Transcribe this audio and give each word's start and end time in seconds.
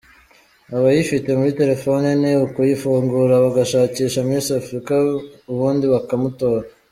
Abayifite 0.77 1.29
muri 1.37 1.51
terefone 1.61 2.07
ni 2.21 2.31
ukuyifungura 2.45 3.43
bagashakisha 3.43 4.19
Miss 4.29 4.47
Africa 4.59 4.93
ubundi 5.51 5.85
bakamutora. 5.93 6.67